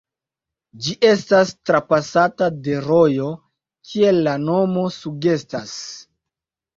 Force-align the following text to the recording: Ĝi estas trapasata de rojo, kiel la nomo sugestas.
Ĝi 0.85 0.93
estas 1.09 1.49
trapasata 1.69 2.47
de 2.67 2.77
rojo, 2.85 3.27
kiel 3.91 4.17
la 4.29 4.33
nomo 4.47 4.87
sugestas. 4.97 5.75